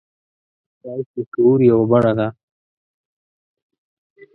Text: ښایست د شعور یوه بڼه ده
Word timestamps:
ښایست 0.79 1.11
د 1.15 1.17
شعور 1.31 1.59
یوه 1.69 1.85
بڼه 1.91 2.13
ده 2.17 2.27